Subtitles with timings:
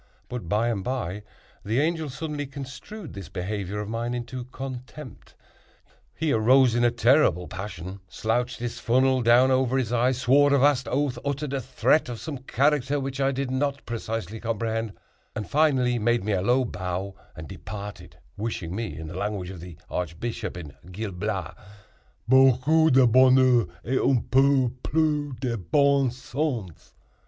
[0.29, 1.21] But, by and by,
[1.63, 5.35] the Angel suddenly construed this behavior of mine into contempt.
[6.15, 10.57] He arose in a terrible passion, slouched his funnel down over his eyes, swore a
[10.57, 14.93] vast oath, uttered a threat of some character which I did not precisely comprehend,
[15.35, 19.59] and finally made me a low bow and departed, wishing me, in the language of
[19.61, 21.53] the archbishop in Gil Blas,
[22.27, 26.95] "beaucoup de bonheur et un peu plus de bon sens."